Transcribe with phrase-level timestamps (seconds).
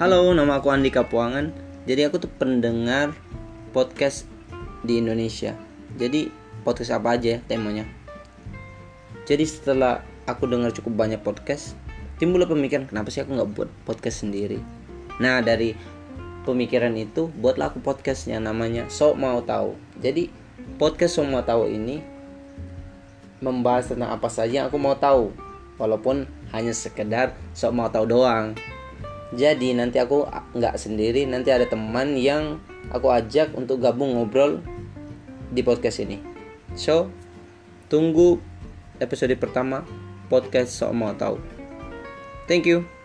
[0.00, 1.52] Halo, nama aku Andika Puangan.
[1.84, 3.12] Jadi aku tuh pendengar
[3.76, 4.24] podcast
[4.80, 5.52] di Indonesia.
[6.00, 6.32] Jadi
[6.64, 7.84] podcast apa aja ya temanya.
[9.28, 11.76] Jadi setelah aku dengar cukup banyak podcast,
[12.16, 14.64] timbul pemikiran kenapa sih aku nggak buat podcast sendiri.
[15.20, 15.76] Nah dari
[16.48, 19.76] pemikiran itu buatlah aku podcast yang namanya Sok Mau Tahu.
[20.00, 20.32] Jadi
[20.80, 22.00] podcast Sok Mau Tahu ini
[23.44, 25.28] membahas tentang apa saja yang aku mau tahu
[25.76, 26.24] walaupun
[26.56, 28.56] hanya sekedar sok mau tahu doang
[29.30, 30.26] jadi nanti aku
[30.58, 32.58] nggak sendiri nanti ada teman yang
[32.90, 34.58] aku ajak untuk gabung ngobrol
[35.50, 36.18] di podcast ini.
[36.74, 37.10] So
[37.86, 38.42] tunggu
[38.98, 39.86] episode pertama
[40.26, 41.38] podcast sok mau tahu.
[42.50, 42.99] Thank you